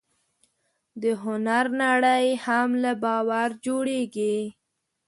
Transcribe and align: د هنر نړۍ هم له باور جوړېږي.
د 1.01 1.03
هنر 1.23 1.65
نړۍ 1.83 2.27
هم 2.45 2.69
له 2.83 2.91
باور 3.03 3.49
جوړېږي. 3.65 4.37